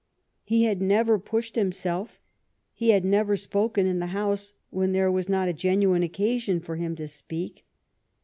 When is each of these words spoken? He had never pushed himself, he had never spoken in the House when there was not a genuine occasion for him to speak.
He 0.43 0.63
had 0.63 0.81
never 0.81 1.19
pushed 1.19 1.53
himself, 1.55 2.19
he 2.73 2.89
had 2.89 3.05
never 3.05 3.37
spoken 3.37 3.85
in 3.85 3.99
the 3.99 4.07
House 4.07 4.55
when 4.71 4.93
there 4.93 5.11
was 5.11 5.29
not 5.29 5.47
a 5.47 5.53
genuine 5.53 6.01
occasion 6.01 6.59
for 6.59 6.75
him 6.75 6.95
to 6.95 7.07
speak. 7.07 7.67